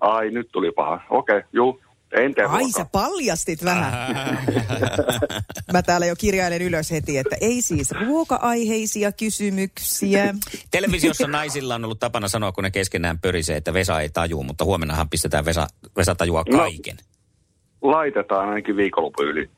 Ai, 0.00 0.31
nyt 0.31 0.49
tuli 0.52 0.73
paha. 0.73 1.00
Okei, 1.11 1.37
okay, 1.37 1.49
juu. 1.52 1.81
En 2.12 2.35
tee 2.35 2.45
Ai 2.45 2.71
sä 2.71 2.87
paljastit 2.93 3.64
vähän. 3.64 3.93
Mä 5.73 5.83
täällä 5.83 6.07
jo 6.07 6.17
kirjailen 6.17 6.62
ylös 6.62 6.90
heti, 6.90 7.19
että 7.19 7.37
ei 7.40 7.62
siis 7.62 7.90
ruoka-aiheisia 7.90 9.12
kysymyksiä. 9.12 10.35
Televisiossa 10.71 11.26
naisilla 11.26 11.75
on 11.75 11.85
ollut 11.85 11.99
tapana 12.00 12.28
sanoa, 12.28 12.52
kun 12.52 12.64
ne 12.64 12.71
keskenään 12.71 13.19
pörisee, 13.19 13.57
että 13.57 13.75
Vesa 13.75 14.00
ei 14.00 14.09
tajuu, 14.09 14.43
mutta 14.43 14.64
huomennahan 14.64 15.09
pistetään 15.09 15.45
Vesa, 15.45 15.67
Vesa 15.97 16.14
tajua 16.14 16.45
No. 16.50 16.59
kaiken. 16.59 16.97
Laitetaan 17.83 18.49
ainakin 18.49 18.76
viikonloppu 18.76 19.23
yli. 19.23 19.50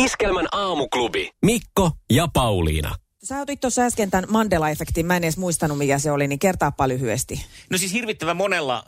Iskelmän 0.00 0.46
aamuklubi. 0.52 1.30
Mikko 1.42 1.90
ja 2.12 2.28
Pauliina. 2.32 2.94
Sä 3.24 3.40
otit 3.40 3.60
tuossa 3.60 3.82
äsken 3.82 4.10
tämän 4.10 4.24
Mandela-efektin, 4.28 5.06
mä 5.06 5.16
en 5.16 5.24
edes 5.24 5.38
muistanut 5.38 5.78
mikä 5.78 5.98
se 5.98 6.10
oli, 6.10 6.28
niin 6.28 6.38
kertaappa 6.38 6.88
lyhyesti. 6.88 7.46
No 7.70 7.78
siis 7.78 7.92
hirvittävän 7.92 8.36
monella 8.36 8.84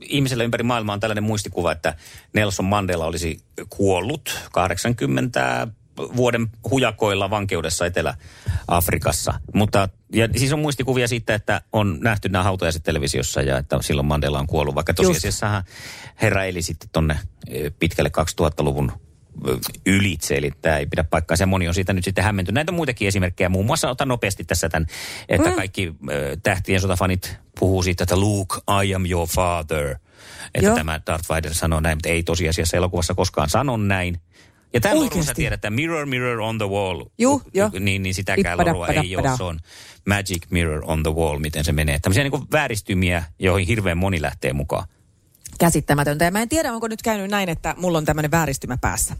ihmisellä 0.00 0.44
ympäri 0.44 0.62
maailmaa 0.62 0.92
on 0.92 1.00
tällainen 1.00 1.24
muistikuva, 1.24 1.72
että 1.72 1.94
Nelson 2.32 2.66
Mandela 2.66 3.06
olisi 3.06 3.40
kuollut 3.68 4.38
80 4.52 5.68
vuoden 5.96 6.46
hujakoilla 6.70 7.30
vankeudessa 7.30 7.86
Etelä-Afrikassa. 7.86 9.34
Mutta 9.54 9.88
ja 10.12 10.28
siis 10.36 10.52
on 10.52 10.58
muistikuvia 10.58 11.08
siitä, 11.08 11.34
että 11.34 11.60
on 11.72 11.98
nähty 12.00 12.28
nämä 12.28 12.44
hautajaiset 12.44 12.82
televisiossa 12.82 13.42
ja 13.42 13.58
että 13.58 13.82
silloin 13.82 14.06
Mandela 14.06 14.38
on 14.38 14.46
kuollut. 14.46 14.74
Vaikka 14.74 14.94
tosiasiassahan 14.94 15.64
herra 16.22 16.44
eli 16.44 16.62
sitten 16.62 16.88
tonne 16.92 17.18
eh, 17.48 17.72
pitkälle 17.78 18.10
2000-luvun 18.42 18.92
ö, 18.92 19.03
ylitse, 19.86 20.36
eli 20.36 20.50
tämä 20.62 20.78
ei 20.78 20.86
pidä 20.86 21.04
paikkaa. 21.04 21.36
Se 21.36 21.46
moni 21.46 21.68
on 21.68 21.74
siitä 21.74 21.92
nyt 21.92 22.04
sitten 22.04 22.24
hämmentynyt. 22.24 22.54
Näitä 22.54 22.72
on 22.72 22.76
muitakin 22.76 23.08
esimerkkejä. 23.08 23.48
Muun 23.48 23.66
muassa 23.66 23.90
otan 23.90 24.08
nopeasti 24.08 24.44
tässä 24.44 24.68
tämän, 24.68 24.86
että 25.28 25.48
mm. 25.48 25.54
kaikki 25.54 25.94
tähtien 26.42 26.80
sotafanit 26.80 27.36
puhuu 27.60 27.82
siitä, 27.82 28.04
että 28.04 28.16
Luke, 28.16 28.56
I 28.84 28.94
am 28.94 29.06
your 29.10 29.28
father. 29.28 29.96
Että 30.54 30.66
Joo. 30.66 30.76
tämä 30.76 31.00
Darth 31.06 31.28
Vader 31.28 31.54
sanoo 31.54 31.80
näin, 31.80 31.96
mutta 31.96 32.08
ei 32.08 32.22
tosiasiassa 32.22 32.76
elokuvassa 32.76 33.14
koskaan 33.14 33.50
sano 33.50 33.76
näin. 33.76 34.20
Ja 34.74 34.80
tämä 34.80 34.94
lorun 34.94 35.24
sä 35.24 35.34
tiedät, 35.34 35.54
että 35.54 35.70
mirror, 35.70 36.06
mirror 36.06 36.40
on 36.40 36.58
the 36.58 36.68
wall. 36.68 37.04
Juh, 37.18 37.42
jo. 37.54 37.70
Niin, 37.80 38.02
niin 38.02 38.14
sitäkään 38.14 38.58
lorua 38.58 38.88
ei 38.88 39.16
ole. 39.16 39.36
Se 39.36 39.42
on 39.42 39.60
magic 40.08 40.42
mirror 40.50 40.82
on 40.86 41.02
the 41.02 41.12
wall, 41.12 41.38
miten 41.38 41.64
se 41.64 41.72
menee. 41.72 41.98
Tämmöisiä 41.98 42.24
niin 42.24 42.46
vääristymiä, 42.52 43.24
joihin 43.38 43.68
hirveän 43.68 43.98
moni 43.98 44.22
lähtee 44.22 44.52
mukaan. 44.52 44.88
Käsittämätöntä. 45.58 46.24
Ja 46.24 46.30
mä 46.30 46.42
en 46.42 46.48
tiedä, 46.48 46.72
onko 46.72 46.88
nyt 46.88 47.02
käynyt 47.02 47.30
näin, 47.30 47.48
että 47.48 47.74
mulla 47.78 47.98
on 47.98 48.04
tämmöinen 48.04 48.30
vääristymä 48.30 48.78
päässä. 48.80 49.16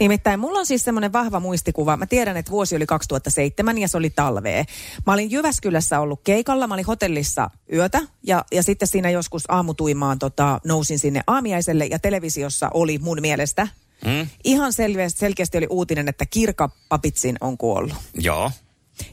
Nimittäin 0.00 0.40
mulla 0.40 0.58
on 0.58 0.66
siis 0.66 0.84
semmoinen 0.84 1.12
vahva 1.12 1.40
muistikuva. 1.40 1.96
Mä 1.96 2.06
tiedän, 2.06 2.36
että 2.36 2.50
vuosi 2.50 2.76
oli 2.76 2.86
2007 2.86 3.78
ja 3.78 3.88
se 3.88 3.96
oli 3.96 4.10
talvea. 4.10 4.64
Mä 5.06 5.12
olin 5.12 5.30
Jyväskylässä 5.30 6.00
ollut 6.00 6.20
keikalla, 6.24 6.66
mä 6.66 6.74
olin 6.74 6.86
hotellissa 6.86 7.50
yötä 7.72 8.00
ja, 8.22 8.44
ja 8.52 8.62
sitten 8.62 8.88
siinä 8.88 9.10
joskus 9.10 9.44
aamutuimaan 9.48 10.18
tota, 10.18 10.60
nousin 10.64 10.98
sinne 10.98 11.20
aamiaiselle 11.26 11.86
ja 11.86 11.98
televisiossa 11.98 12.70
oli 12.74 12.98
mun 12.98 13.18
mielestä 13.20 13.68
Mm? 14.04 14.28
ihan 14.44 14.72
selkeästi, 14.72 15.18
selkeästi 15.18 15.58
oli 15.58 15.66
uutinen, 15.70 16.08
että 16.08 16.26
Kirka 16.26 16.70
Papitsin 16.88 17.36
on 17.40 17.58
kuollut. 17.58 17.94
Joo. 18.14 18.50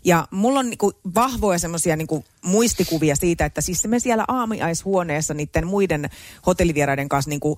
Ja 0.04 0.28
mulla 0.32 0.60
on 0.60 0.70
niinku 0.70 0.92
vahvoja 1.16 1.60
semmoisia 1.60 1.96
niinku 1.96 2.26
muistikuvia 2.42 3.16
siitä, 3.16 3.46
että 3.46 3.62
siis 3.62 3.88
me 3.88 4.00
siellä 4.00 4.26
aamiaishuoneessa 4.28 5.34
niiden 5.34 5.68
muiden 5.68 6.10
hotellivieraiden 6.46 7.10
kanssa, 7.10 7.30
niinku, 7.30 7.58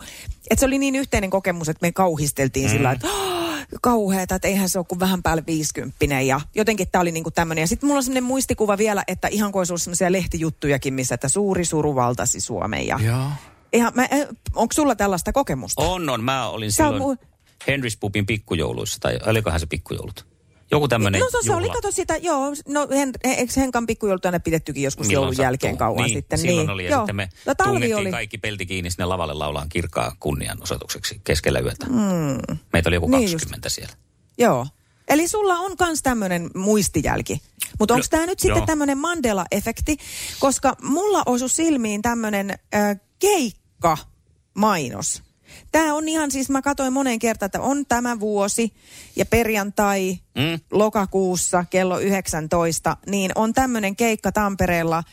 että 0.49 0.59
se 0.59 0.65
oli 0.65 0.77
niin 0.77 0.95
yhteinen 0.95 1.29
kokemus, 1.29 1.69
että 1.69 1.87
me 1.87 1.91
kauhisteltiin 1.91 2.65
mm. 2.65 2.71
sillä 2.71 2.91
että 2.91 3.07
"Oh, 3.07 3.37
kauheeta, 3.81 4.35
että 4.35 4.47
eihän 4.47 4.69
se 4.69 4.79
ole 4.79 4.85
kuin 4.89 4.99
vähän 4.99 5.23
päälle 5.23 5.43
50 5.47 6.05
ja 6.25 6.41
jotenkin 6.55 6.87
tämä 6.91 7.01
oli 7.01 7.11
niinku 7.11 7.31
tämmöinen. 7.31 7.61
Ja 7.61 7.67
sitten 7.67 7.87
mulla 7.87 7.97
on 7.97 8.03
semmoinen 8.03 8.23
muistikuva 8.23 8.77
vielä, 8.77 9.03
että 9.07 9.27
ihan 9.27 9.51
kuin 9.51 9.59
olisi 9.71 9.83
semmoisia 9.83 10.11
lehtijuttujakin, 10.11 10.93
missä 10.93 11.15
että 11.15 11.29
suuri 11.29 11.65
suru 11.65 11.95
valtasi 11.95 12.39
Suomen. 12.39 12.87
Ja 12.87 12.99
Joo. 13.03 13.27
ihan, 13.73 13.91
mä, 13.95 14.05
eh, 14.05 14.27
onko 14.55 14.73
sulla 14.73 14.95
tällaista 14.95 15.33
kokemusta? 15.33 15.81
On, 15.81 16.09
on. 16.09 16.23
Mä 16.23 16.47
olin 16.47 16.71
Sä 16.71 16.83
silloin 16.83 17.01
oot 17.01 17.19
Henrys 17.67 17.97
Pupin 17.97 18.25
pikkujouluissa, 18.25 18.99
tai 18.99 19.19
olikohan 19.25 19.59
se 19.59 19.65
pikkujoulut? 19.65 20.27
Joku 20.71 20.87
tämmöinen 20.87 21.21
No 21.21 21.29
se, 21.29 21.37
se 21.47 21.55
oli, 21.55 21.69
kato 21.69 21.91
sitä, 21.91 22.17
joo, 22.17 22.53
no 22.67 22.87
hen, 22.91 23.11
eikö 23.23 23.53
Henkan 23.57 23.87
pikkujoulut 23.87 24.23
pidettykin 24.43 24.83
joskus 24.83 25.07
Milloin 25.07 25.21
joulun 25.21 25.33
sattuu. 25.35 25.43
jälkeen 25.43 25.77
kauan 25.77 26.03
niin, 26.03 26.17
sitten? 26.17 26.39
silloin 26.39 26.57
niin. 26.57 26.69
oli, 26.69 26.85
ja 26.85 26.91
joo. 26.91 26.99
sitten 26.99 27.15
me 27.15 27.29
no, 27.45 27.55
talvi 27.55 27.93
oli. 27.93 28.11
kaikki 28.11 28.37
pelti 28.37 28.65
kiinni 28.65 28.91
sinne 28.91 29.05
lavalle 29.05 29.33
laulaan 29.33 29.69
kirkkaa 29.69 30.15
kunnianosoitukseksi 30.19 31.21
keskellä 31.23 31.59
yötä. 31.59 31.85
Mm. 31.85 32.57
Meitä 32.73 32.89
oli 32.89 32.95
joku 32.95 33.07
Niin 33.07 33.31
20 33.31 33.69
siellä. 33.69 33.93
Joo. 34.37 34.67
Eli 35.07 35.27
sulla 35.27 35.53
on 35.53 35.71
myös 35.79 36.01
tämmöinen 36.03 36.49
muistijälki. 36.55 37.41
Mutta 37.79 37.93
onko 37.93 38.03
No, 38.03 38.07
tämä 38.09 38.25
nyt 38.25 38.39
sitten 38.39 38.65
tämmöinen 38.65 38.97
Mandela-efekti? 38.97 39.97
Koska 40.39 40.75
mulla 40.81 41.23
osui 41.25 41.49
silmiin 41.49 42.01
tämmöinen 42.01 42.51
äh, 42.75 42.99
keikka-mainos. 43.19 45.23
Tämä 45.71 45.93
on 45.93 46.09
ihan 46.09 46.31
siis, 46.31 46.49
mä 46.49 46.61
katsoin 46.61 46.93
moneen 46.93 47.19
kertaan, 47.19 47.47
että 47.47 47.61
on 47.61 47.85
tämä 47.85 48.19
vuosi 48.19 48.73
ja 49.15 49.25
perjantai 49.25 50.17
Mm. 50.35 50.59
lokakuussa 50.71 51.65
kello 51.69 51.99
19, 51.99 52.97
niin 53.07 53.31
on 53.35 53.53
tämmöinen 53.53 53.95
keikka 53.95 54.31
Tampereella, 54.31 55.03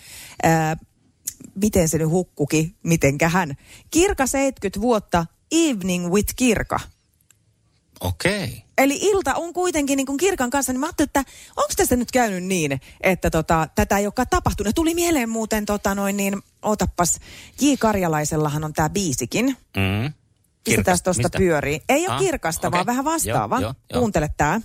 ää, 0.43 0.77
miten 1.55 1.89
se 1.89 1.99
nyt 1.99 2.09
hukkuki, 2.09 2.75
mitenkähän. 2.83 3.55
Kirka 3.91 4.27
70 4.27 4.81
vuotta, 4.81 5.27
Evening 5.53 6.13
with 6.13 6.35
Kirka. 6.37 6.81
Okei. 8.01 8.45
Okay. 8.45 8.57
Eli 8.79 8.99
ilta 9.03 9.35
on 9.35 9.53
kuitenkin 9.53 9.97
niin 9.97 10.07
kuin 10.07 10.19
kirkan 10.19 10.51
kanssa, 10.51 10.73
niin 10.73 10.81
mä 10.81 10.87
ajattelin, 10.87 11.09
että 11.09 11.25
onko 11.57 11.73
tässä 11.77 11.97
nyt 11.97 12.13
käynyt 12.13 12.45
niin, 12.45 12.81
että 13.01 13.31
tota, 13.31 13.69
tätä 13.75 13.99
ei 13.99 14.07
olekaan 14.07 14.29
tapahtunut. 14.31 14.75
Tuli 14.75 14.95
mieleen 14.95 15.29
muuten, 15.29 15.67
tota 15.67 15.95
noin 15.95 16.17
niin, 16.17 16.43
ootappas, 16.63 17.19
J. 17.61 17.67
Karjalaisellahan 17.79 18.65
on 18.65 18.73
tämä 18.73 18.89
biisikin. 18.91 19.57
Mm. 19.77 20.13
Pistetään 20.65 20.99
tuosta 21.05 21.23
Mistä? 21.23 21.39
pyörii. 21.39 21.81
Ei 21.89 22.07
ole 22.07 22.15
Ah, 22.15 22.21
kirkasta, 22.21 22.69
okei. 22.69 22.77
vaan 22.77 22.87
vähän 22.87 23.05
vastaava. 23.05 23.55
Joo, 23.61 23.63
joo, 23.63 23.75
joo. 23.93 24.01
Kuuntele 24.01 24.29
tää. 24.37 24.61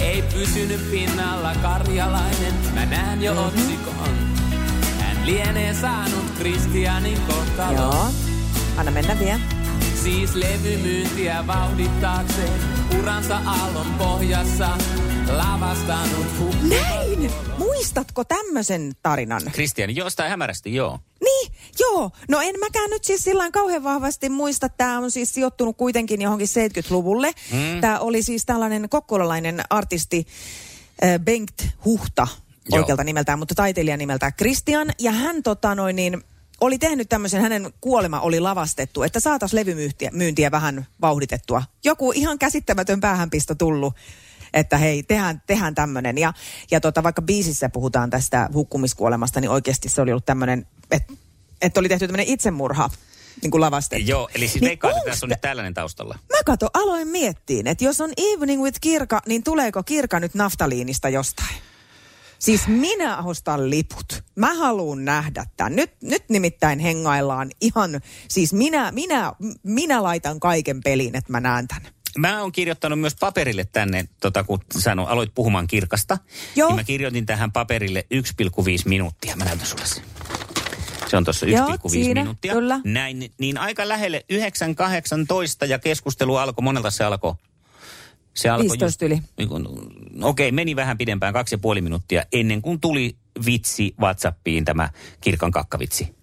Ei 0.00 0.22
pysynyt 0.22 0.90
pinnalla 0.90 1.54
karjalainen, 1.62 2.54
mä 2.74 2.86
näen 2.86 3.22
jo 3.22 3.44
otsikon. 3.46 4.14
Hän 5.00 5.26
lienee 5.26 5.74
saanut 5.74 6.24
Kristianin 6.38 7.18
kohtalon. 7.20 7.76
Joo. 7.76 8.06
Anna 8.76 8.92
mennä 8.92 9.18
vielä. 9.18 9.40
Siis 10.02 10.34
levymyyntiä 10.34 11.46
vauhdittaakseen, 11.46 12.52
uransa 12.98 13.40
aallon 13.46 13.86
pohjassa, 13.98 14.68
lavastanut 15.30 16.26
hukkumaan. 16.38 16.68
Näin! 16.68 17.30
Muistatko 17.58 18.24
tämmöisen 18.24 18.92
tarinan? 19.02 19.42
Kristian, 19.52 19.96
jostain 19.96 20.30
hämärästi, 20.30 20.74
joo. 20.74 20.98
Joo. 21.78 22.10
No 22.28 22.40
en 22.40 22.54
mäkään 22.60 22.90
nyt 22.90 23.04
siis 23.04 23.24
sillä 23.24 23.50
kauhean 23.50 23.84
vahvasti 23.84 24.28
muista. 24.28 24.68
Tämä 24.68 24.98
on 24.98 25.10
siis 25.10 25.34
sijoittunut 25.34 25.76
kuitenkin 25.76 26.22
johonkin 26.22 26.48
70-luvulle. 26.48 27.32
Mm. 27.52 27.80
Tämä 27.80 27.98
oli 27.98 28.22
siis 28.22 28.46
tällainen 28.46 28.88
kokkolalainen 28.88 29.60
artisti 29.70 30.26
äh, 31.04 31.20
Bengt 31.20 31.66
Huhta 31.84 32.28
Joo. 32.70 32.80
oikealta 32.80 33.04
nimeltään, 33.04 33.38
mutta 33.38 33.54
taiteilijan 33.54 33.98
nimeltään 33.98 34.34
Christian. 34.34 34.90
Ja 34.98 35.12
hän 35.12 35.42
tota 35.42 35.74
noin 35.74 35.96
niin, 35.96 36.22
oli 36.60 36.78
tehnyt 36.78 37.08
tämmöisen, 37.08 37.42
hänen 37.42 37.72
kuolema 37.80 38.20
oli 38.20 38.40
lavastettu, 38.40 39.02
että 39.02 39.20
saataisiin 39.20 39.60
levymyyntiä 39.60 40.10
myyntiä 40.12 40.50
vähän 40.50 40.86
vauhditettua. 41.00 41.62
Joku 41.84 42.12
ihan 42.12 42.38
käsittämätön 42.38 43.00
päähänpisto 43.00 43.54
tullut 43.54 43.94
että 44.54 44.78
hei, 44.78 45.02
tehdään, 45.02 45.42
tehdään 45.46 45.74
tämmöinen. 45.74 46.18
Ja, 46.18 46.32
ja 46.70 46.80
tota, 46.80 47.02
vaikka 47.02 47.22
biisissä 47.22 47.68
puhutaan 47.68 48.10
tästä 48.10 48.48
hukkumiskuolemasta, 48.54 49.40
niin 49.40 49.50
oikeasti 49.50 49.88
se 49.88 50.02
oli 50.02 50.10
ollut 50.10 50.26
tämmöinen, 50.26 50.66
että 50.90 51.12
että 51.62 51.80
oli 51.80 51.88
tehty 51.88 52.06
tämmöinen 52.06 52.28
itsemurha 52.28 52.90
niin 53.42 53.50
kuin 53.50 53.60
lavastettu. 53.60 54.10
Joo, 54.10 54.28
eli 54.34 54.48
siis 54.48 54.60
Niin 54.60 54.68
veikkaan, 54.68 54.96
että 54.96 55.10
tässä 55.10 55.26
on 55.26 55.30
nyt 55.30 55.40
tällainen 55.40 55.74
taustalla. 55.74 56.18
Mä 56.32 56.38
kato, 56.46 56.68
aloin 56.74 57.08
miettiin, 57.08 57.66
että 57.66 57.84
jos 57.84 58.00
on 58.00 58.10
Evening 58.16 58.62
with 58.62 58.78
Kirka, 58.80 59.20
niin 59.26 59.42
tuleeko 59.42 59.82
Kirka 59.82 60.20
nyt 60.20 60.34
naftaliinista 60.34 61.08
jostain? 61.08 61.54
Siis 62.38 62.68
minä 62.68 63.22
ostan 63.22 63.70
liput. 63.70 64.22
Mä 64.36 64.54
haluan 64.54 65.04
nähdä 65.04 65.44
tämän. 65.56 65.76
Nyt, 65.76 65.90
nyt 66.02 66.24
nimittäin 66.28 66.78
hengaillaan 66.78 67.50
ihan, 67.60 68.00
siis 68.28 68.52
minä, 68.52 68.92
minä, 68.92 69.32
minä 69.62 70.02
laitan 70.02 70.40
kaiken 70.40 70.80
peliin, 70.84 71.16
että 71.16 71.32
mä 71.32 71.40
näen 71.40 71.68
tämän. 71.68 71.92
Mä 72.18 72.40
oon 72.40 72.52
kirjoittanut 72.52 73.00
myös 73.00 73.16
paperille 73.20 73.64
tänne, 73.64 74.08
tota, 74.20 74.44
kun 74.44 74.60
sano, 74.78 75.06
aloit 75.06 75.34
puhumaan 75.34 75.66
kirkasta. 75.66 76.18
Joo. 76.56 76.68
Niin 76.68 76.76
mä 76.76 76.84
kirjoitin 76.84 77.26
tähän 77.26 77.52
paperille 77.52 78.06
1,5 78.14 78.20
minuuttia. 78.84 79.36
Mä 79.36 79.44
näytän 79.44 79.66
sulle 79.66 79.86
sen. 79.86 80.09
Se 81.10 81.16
on 81.16 81.24
tuossa 81.24 81.46
1,5 81.46 81.52
Joo, 81.52 81.76
siinä, 81.88 82.20
minuuttia. 82.20 82.52
kyllä. 82.52 82.80
Näin, 82.84 83.32
niin 83.38 83.58
aika 83.58 83.88
lähelle 83.88 84.24
9.18 84.32 85.66
ja 85.68 85.78
keskustelu 85.78 86.36
alkoi, 86.36 86.62
monelta 86.62 86.90
se 86.90 87.04
alkoi? 87.04 87.34
Se 88.34 88.48
alkoi 88.48 88.64
15 88.64 89.04
yli. 89.04 89.22
niin 89.38 89.50
Okei, 90.22 90.52
meni 90.52 90.76
vähän 90.76 90.98
pidempään, 90.98 91.32
kaksi 91.32 91.54
ja 91.54 91.58
puoli 91.58 91.80
minuuttia, 91.80 92.24
ennen 92.32 92.62
kuin 92.62 92.80
tuli 92.80 93.16
vitsi 93.46 93.94
WhatsAppiin 94.00 94.64
tämä 94.64 94.90
kirkan 95.20 95.50
kakkavitsi. 95.50 96.14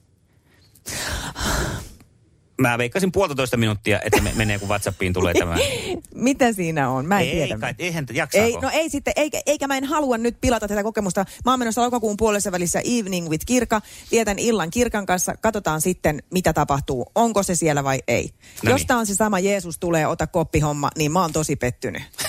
Mä 2.62 2.78
veikkasin 2.78 3.12
puolitoista 3.12 3.58
minuuttia, 3.58 4.00
että 4.06 4.22
me, 4.22 4.32
menee 4.36 4.60
kun 4.60 4.70
WhatsAppiin 4.70 5.14
tulee 5.14 5.34
tämä. 5.34 5.56
Mitä 6.16 6.54
siinä 6.54 6.90
on? 6.90 7.06
Mä 7.06 7.20
en 7.20 7.28
ei, 7.28 7.34
tiedä. 7.34 7.58
kai, 7.58 7.74
eihän 7.80 8.06
jaksaako. 8.14 8.48
Ei, 8.48 8.58
no 8.62 8.70
ei 8.74 8.90
sitten, 8.90 9.14
eikä, 9.16 9.42
eikä 9.46 9.68
mä 9.68 9.78
en 9.78 9.84
halua 9.84 10.18
nyt 10.18 10.42
pilata 10.42 10.68
tätä 10.68 10.84
kokemusta. 10.84 11.26
Mä 11.46 11.52
oon 11.52 11.60
menossa 11.60 11.82
lokakuun 11.82 12.18
puolessa 12.18 12.52
välissä 12.52 12.80
Evening 12.80 13.30
with 13.30 13.46
Kirka. 13.46 13.82
Vietän 14.12 14.40
illan 14.40 14.70
Kirkan 14.70 15.06
kanssa. 15.06 15.36
Katsotaan 15.42 15.82
sitten, 15.82 16.24
mitä 16.32 16.54
tapahtuu. 16.54 17.12
Onko 17.16 17.44
se 17.44 17.56
siellä 17.56 17.84
vai 17.84 18.00
ei. 18.08 18.30
No 18.64 18.72
Jos 18.72 18.80
niin. 18.82 18.88
tää 18.88 18.98
on 18.98 19.06
se 19.06 19.16
sama 19.16 19.40
Jeesus 19.40 19.80
tulee, 19.80 20.08
ota 20.08 20.28
koppihomma, 20.28 20.90
niin 20.98 21.12
mä 21.12 21.22
oon 21.22 21.34
tosi 21.34 21.56
pettynyt. 21.56 22.04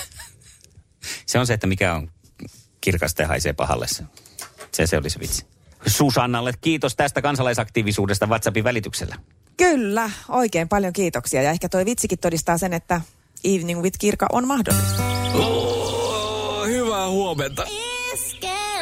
Se 1.25 1.39
on 1.39 1.47
se, 1.47 1.53
että 1.53 1.67
mikä 1.67 1.95
on 1.95 2.11
kirkasta 2.81 3.21
ja 3.21 3.27
haisee 3.27 3.53
pahalle. 3.53 3.87
Se, 3.87 4.03
se, 4.71 4.87
se 4.87 4.97
oli 4.97 5.09
se 5.09 5.19
vitsi. 5.19 5.45
Susannalle 5.87 6.53
kiitos 6.61 6.95
tästä 6.95 7.21
kansalaisaktiivisuudesta 7.21 8.27
WhatsAppin 8.27 8.63
välityksellä. 8.63 9.15
Kyllä, 9.57 10.11
oikein 10.29 10.69
paljon 10.69 10.93
kiitoksia. 10.93 11.41
Ja 11.41 11.51
ehkä 11.51 11.69
toi 11.69 11.85
vitsikin 11.85 12.19
todistaa 12.19 12.57
sen, 12.57 12.73
että 12.73 13.01
Evening 13.43 13.81
with 13.81 13.99
Kirka 13.99 14.27
on 14.31 14.47
mahdollista. 14.47 15.03
Oh, 15.33 16.67
hyvää 16.67 17.09
huomenta. 17.09 17.65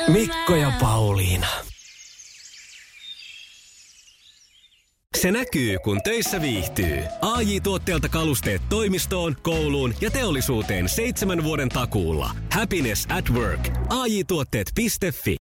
Mikko 0.08 0.56
ja 0.56 0.72
Pauliina. 0.82 1.48
Se 5.22 5.32
näkyy, 5.32 5.78
kun 5.84 6.02
töissä 6.04 6.42
viihtyy. 6.42 7.04
ai 7.22 7.60
tuotteelta 7.60 8.10
kalusteet 8.10 8.62
toimistoon, 8.70 9.38
kouluun 9.42 9.94
ja 10.02 10.12
teollisuuteen 10.12 10.90
seitsemän 10.90 11.44
vuoden 11.44 11.70
takuulla. 11.70 12.36
Happiness 12.52 13.08
at 13.18 13.30
work. 13.30 13.68
AJ-tuotteet.fi 13.90 15.36